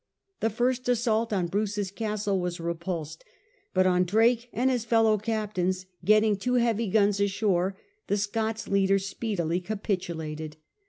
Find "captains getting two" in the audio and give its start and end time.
5.19-6.55